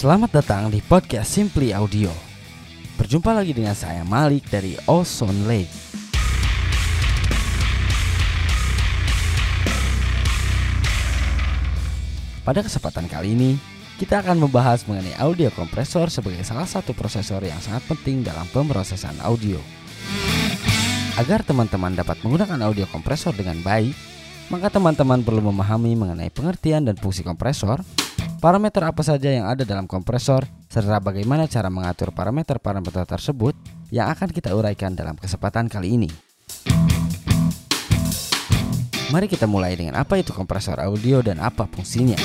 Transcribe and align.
Selamat 0.00 0.32
datang 0.32 0.72
di 0.72 0.80
podcast 0.80 1.28
Simply 1.28 1.76
Audio. 1.76 2.08
Berjumpa 2.96 3.36
lagi 3.36 3.52
dengan 3.52 3.76
saya 3.76 4.00
Malik 4.00 4.48
dari 4.48 4.72
Ozone 4.88 5.44
Lake. 5.44 5.68
Pada 12.40 12.64
kesempatan 12.64 13.12
kali 13.12 13.36
ini, 13.36 13.50
kita 14.00 14.24
akan 14.24 14.40
membahas 14.40 14.88
mengenai 14.88 15.20
audio 15.20 15.52
kompresor 15.52 16.08
sebagai 16.08 16.48
salah 16.48 16.64
satu 16.64 16.96
prosesor 16.96 17.44
yang 17.44 17.60
sangat 17.60 17.84
penting 17.84 18.24
dalam 18.24 18.48
pemrosesan 18.56 19.20
audio. 19.20 19.60
Agar 21.20 21.44
teman-teman 21.44 21.92
dapat 21.92 22.16
menggunakan 22.24 22.56
audio 22.64 22.88
kompresor 22.88 23.36
dengan 23.36 23.60
baik, 23.60 23.92
maka 24.48 24.72
teman-teman 24.72 25.20
perlu 25.20 25.44
memahami 25.52 25.92
mengenai 25.92 26.32
pengertian 26.32 26.88
dan 26.88 26.96
fungsi 26.96 27.20
kompresor, 27.20 27.84
parameter 28.40 28.80
apa 28.88 29.04
saja 29.04 29.28
yang 29.28 29.44
ada 29.44 29.68
dalam 29.68 29.84
kompresor, 29.84 30.48
serta 30.72 30.96
bagaimana 30.98 31.44
cara 31.44 31.68
mengatur 31.68 32.08
parameter-parameter 32.10 33.04
tersebut 33.04 33.52
yang 33.92 34.08
akan 34.08 34.32
kita 34.32 34.56
uraikan 34.56 34.96
dalam 34.96 35.14
kesempatan 35.14 35.68
kali 35.68 36.00
ini. 36.00 36.10
Mari 39.12 39.28
kita 39.28 39.44
mulai 39.44 39.76
dengan 39.76 40.00
apa 40.00 40.16
itu 40.16 40.32
kompresor 40.32 40.80
audio 40.80 41.20
dan 41.20 41.36
apa 41.44 41.68
fungsinya. 41.68 42.16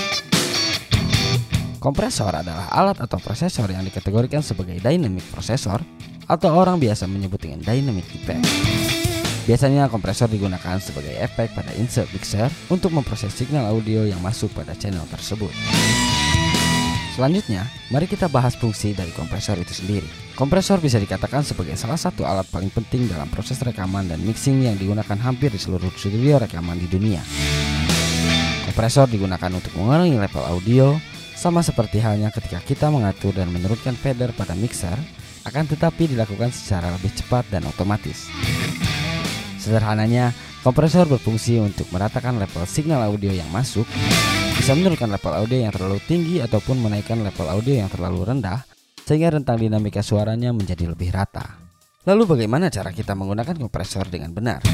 Kompresor 1.83 2.31
adalah 2.31 2.71
alat 2.71 2.97
atau 2.97 3.19
prosesor 3.21 3.69
yang 3.69 3.83
dikategorikan 3.85 4.41
sebagai 4.41 4.79
dynamic 4.81 5.21
processor 5.29 5.83
atau 6.25 6.49
orang 6.55 6.81
biasa 6.81 7.05
menyebut 7.05 7.43
dengan 7.43 7.61
dynamic 7.61 8.07
effect. 8.15 8.41
Biasanya 9.45 9.85
kompresor 9.93 10.25
digunakan 10.25 10.81
sebagai 10.81 11.13
efek 11.21 11.53
pada 11.53 11.69
insert 11.77 12.09
mixer 12.09 12.49
untuk 12.73 12.89
memproses 12.89 13.29
signal 13.29 13.69
audio 13.69 14.01
yang 14.01 14.17
masuk 14.17 14.49
pada 14.57 14.73
channel 14.73 15.05
tersebut. 15.05 15.53
Selanjutnya, 17.15 17.63
mari 17.95 18.11
kita 18.11 18.27
bahas 18.27 18.59
fungsi 18.59 18.91
dari 18.91 19.07
kompresor 19.15 19.55
itu 19.55 19.71
sendiri. 19.71 20.03
Kompresor 20.35 20.83
bisa 20.83 20.99
dikatakan 20.99 21.47
sebagai 21.47 21.79
salah 21.79 21.95
satu 21.95 22.27
alat 22.27 22.43
paling 22.51 22.67
penting 22.67 23.07
dalam 23.07 23.31
proses 23.31 23.55
rekaman 23.63 24.11
dan 24.11 24.19
mixing 24.19 24.67
yang 24.67 24.75
digunakan 24.75 25.15
hampir 25.23 25.47
di 25.47 25.55
seluruh 25.55 25.87
studio 25.95 26.43
rekaman 26.43 26.75
di 26.75 26.91
dunia. 26.91 27.23
Kompresor 28.67 29.07
digunakan 29.07 29.47
untuk 29.47 29.71
mengurangi 29.79 30.19
level 30.19 30.43
audio, 30.43 30.99
sama 31.39 31.63
seperti 31.63 32.03
halnya 32.03 32.35
ketika 32.35 32.59
kita 32.59 32.91
mengatur 32.91 33.31
dan 33.31 33.47
menurunkan 33.47 33.95
fader 33.95 34.35
pada 34.35 34.51
mixer, 34.51 34.99
akan 35.47 35.71
tetapi 35.71 36.11
dilakukan 36.11 36.51
secara 36.51 36.91
lebih 36.91 37.15
cepat 37.15 37.47
dan 37.47 37.63
otomatis. 37.63 38.27
Sederhananya, 39.55 40.35
kompresor 40.67 41.07
berfungsi 41.07 41.63
untuk 41.63 41.87
meratakan 41.95 42.35
level 42.35 42.67
signal 42.67 43.07
audio 43.07 43.31
yang 43.31 43.47
masuk, 43.55 43.87
bisa 44.65 44.81
menurunkan 44.81 45.13
level 45.13 45.33
audio 45.37 45.57
yang 45.61 45.69
terlalu 45.69 46.01
tinggi 46.09 46.41
ataupun 46.41 46.81
menaikkan 46.81 47.21
level 47.21 47.53
audio 47.53 47.85
yang 47.85 47.85
terlalu 47.85 48.33
rendah, 48.33 48.65
sehingga 49.05 49.37
rentang 49.37 49.61
dinamika 49.61 50.01
suaranya 50.01 50.49
menjadi 50.57 50.89
lebih 50.89 51.13
rata. 51.13 51.61
Lalu 52.09 52.33
bagaimana 52.33 52.73
cara 52.73 52.89
kita 52.89 53.13
menggunakan 53.13 53.61
kompresor 53.61 54.09
dengan 54.09 54.33
benar? 54.33 54.65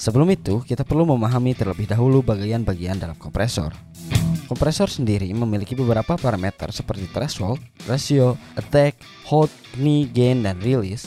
Sebelum 0.00 0.32
itu, 0.32 0.64
kita 0.64 0.88
perlu 0.88 1.04
memahami 1.04 1.52
terlebih 1.52 1.84
dahulu 1.84 2.24
bagian-bagian 2.24 2.96
dalam 2.96 3.20
kompresor. 3.20 3.76
Kompresor 4.48 4.88
sendiri 4.88 5.28
memiliki 5.36 5.76
beberapa 5.76 6.16
parameter 6.16 6.72
seperti 6.72 7.12
threshold, 7.12 7.60
ratio, 7.84 8.40
attack, 8.56 8.96
hold, 9.28 9.52
knee, 9.76 10.08
gain, 10.08 10.40
dan 10.40 10.56
release 10.64 11.04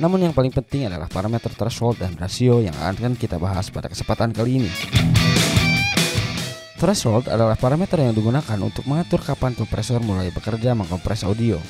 namun 0.00 0.24
yang 0.24 0.32
paling 0.32 0.50
penting 0.50 0.88
adalah 0.88 1.04
parameter 1.06 1.52
threshold 1.52 2.00
dan 2.00 2.16
rasio 2.16 2.64
yang 2.64 2.74
akan 2.80 3.12
kita 3.12 3.36
bahas 3.36 3.68
pada 3.68 3.92
kesempatan 3.92 4.32
kali 4.32 4.58
ini. 4.58 4.72
Threshold 6.82 7.30
adalah 7.30 7.54
parameter 7.54 8.02
yang 8.02 8.10
digunakan 8.10 8.58
untuk 8.58 8.82
mengatur 8.90 9.22
kapan 9.22 9.54
kompresor 9.54 10.02
mulai 10.02 10.34
bekerja 10.34 10.74
mengkompres 10.74 11.22
audio. 11.22 11.62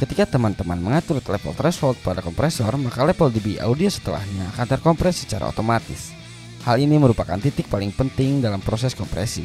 Ketika 0.00 0.24
teman-teman 0.24 0.80
mengatur 0.80 1.20
level 1.20 1.52
threshold 1.52 2.00
pada 2.00 2.24
kompresor, 2.24 2.72
maka 2.80 3.04
level 3.04 3.28
dB 3.28 3.60
audio 3.60 3.92
setelahnya 3.92 4.48
akan 4.56 4.66
terkompres 4.72 5.20
secara 5.20 5.52
otomatis. 5.52 6.16
Hal 6.64 6.80
ini 6.80 6.96
merupakan 6.96 7.36
titik 7.36 7.68
paling 7.68 7.92
penting 7.92 8.40
dalam 8.40 8.64
proses 8.64 8.96
kompresi. 8.96 9.44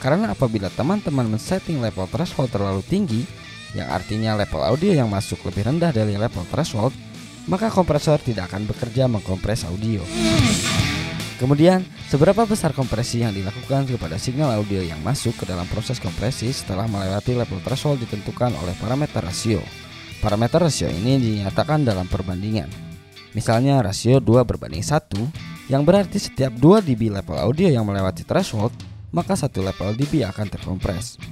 Karena 0.00 0.32
apabila 0.32 0.72
teman-teman 0.72 1.28
men-setting 1.28 1.84
level 1.84 2.08
threshold 2.08 2.48
terlalu 2.48 2.80
tinggi, 2.88 3.28
yang 3.76 3.92
artinya 3.92 4.32
level 4.32 4.64
audio 4.64 4.96
yang 4.96 5.12
masuk 5.12 5.44
lebih 5.44 5.68
rendah 5.68 5.92
dari 5.92 6.16
level 6.16 6.48
threshold, 6.48 6.96
maka 7.52 7.68
kompresor 7.68 8.16
tidak 8.24 8.48
akan 8.48 8.64
bekerja 8.64 9.12
mengkompres 9.12 9.68
audio. 9.68 10.00
Kemudian, 11.38 11.86
seberapa 12.10 12.42
besar 12.50 12.74
kompresi 12.74 13.22
yang 13.22 13.30
dilakukan 13.30 13.86
kepada 13.86 14.18
signal 14.18 14.58
audio 14.58 14.82
yang 14.82 14.98
masuk 15.06 15.38
ke 15.38 15.44
dalam 15.46 15.70
proses 15.70 16.02
kompresi 16.02 16.50
setelah 16.50 16.90
melewati 16.90 17.38
level 17.38 17.62
threshold 17.62 18.02
ditentukan 18.02 18.50
oleh 18.58 18.74
parameter 18.82 19.22
rasio. 19.22 19.62
Parameter 20.18 20.58
rasio 20.58 20.90
ini 20.90 21.14
dinyatakan 21.14 21.86
dalam 21.86 22.10
perbandingan. 22.10 22.66
Misalnya 23.38 23.78
rasio 23.78 24.18
2 24.18 24.42
berbanding 24.42 24.82
1, 24.82 25.70
yang 25.70 25.86
berarti 25.86 26.18
setiap 26.18 26.50
2 26.58 26.82
dB 26.82 27.14
level 27.14 27.38
audio 27.38 27.70
yang 27.70 27.86
melewati 27.86 28.26
threshold, 28.26 28.74
maka 29.14 29.38
satu 29.38 29.62
level 29.62 29.94
dB 29.94 30.26
akan 30.26 30.50
terkompres. 30.50 31.22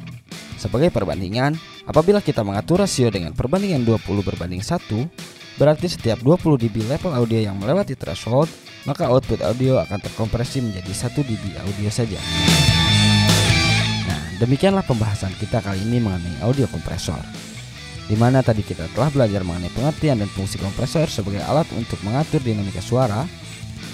Sebagai 0.55 0.95
perbandingan, 0.95 1.59
apabila 1.83 2.23
kita 2.23 2.47
mengatur 2.47 2.87
rasio 2.87 3.11
dengan 3.11 3.35
perbandingan 3.35 3.83
20 3.83 4.23
berbanding 4.23 4.63
1, 4.63 5.36
Berarti 5.57 5.89
setiap 5.89 6.21
20 6.21 6.61
dB 6.69 6.85
level 6.85 7.17
audio 7.17 7.41
yang 7.41 7.57
melewati 7.57 7.97
threshold, 7.97 8.53
maka 8.85 9.09
output 9.09 9.41
audio 9.41 9.81
akan 9.81 10.05
terkompresi 10.05 10.61
menjadi 10.61 10.93
1 10.93 11.17
dB 11.17 11.45
audio 11.65 11.89
saja. 11.89 12.21
Nah, 14.05 14.37
demikianlah 14.37 14.85
pembahasan 14.85 15.33
kita 15.41 15.65
kali 15.65 15.81
ini 15.81 15.97
mengenai 15.97 16.45
audio 16.45 16.69
kompresor. 16.69 17.25
Di 18.07 18.15
mana 18.21 18.45
tadi 18.45 18.61
kita 18.61 18.85
telah 18.93 19.09
belajar 19.09 19.43
mengenai 19.43 19.73
pengertian 19.73 20.21
dan 20.21 20.29
fungsi 20.29 20.61
kompresor 20.61 21.09
sebagai 21.09 21.41
alat 21.49 21.67
untuk 21.73 21.99
mengatur 22.05 22.45
dinamika 22.45 22.85
suara. 22.85 23.25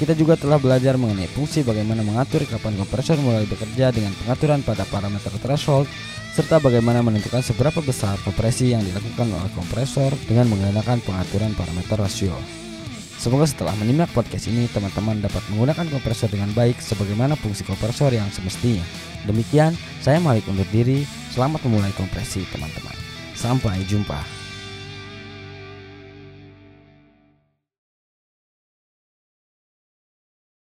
Kita 0.01 0.17
juga 0.17 0.35
telah 0.35 0.57
belajar 0.57 0.97
mengenai 0.97 1.29
fungsi 1.31 1.61
bagaimana 1.67 2.01
mengatur 2.01 2.43
kapan 2.49 2.75
kompresor 2.81 3.21
mulai 3.21 3.45
bekerja 3.45 3.93
dengan 3.93 4.17
pengaturan 4.25 4.65
pada 4.65 4.89
parameter 4.89 5.31
threshold 5.39 5.87
serta 6.33 6.57
bagaimana 6.65 7.05
menentukan 7.05 7.45
seberapa 7.45 7.85
besar 7.85 8.17
kompresi 8.25 8.73
yang 8.73 8.81
dilakukan 8.81 9.29
oleh 9.29 9.53
kompresor 9.53 10.17
dengan 10.25 10.49
menggunakan 10.49 11.05
pengaturan 11.05 11.53
parameter 11.53 12.01
rasio. 12.01 12.33
Semoga 13.21 13.47
setelah 13.47 13.77
menyimak 13.79 14.11
podcast 14.11 14.51
ini 14.51 14.67
teman-teman 14.73 15.23
dapat 15.23 15.45
menggunakan 15.55 15.87
kompresor 15.93 16.27
dengan 16.33 16.51
baik 16.57 16.83
sebagaimana 16.83 17.39
fungsi 17.39 17.63
kompresor 17.63 18.11
yang 18.11 18.27
semestinya. 18.35 18.83
Demikian, 19.29 19.79
saya 20.03 20.19
Malik 20.19 20.49
undur 20.51 20.67
diri. 20.75 21.07
Selamat 21.31 21.63
memulai 21.63 21.95
kompresi 21.95 22.43
teman-teman. 22.51 22.97
Sampai 23.39 23.79
jumpa. 23.87 24.42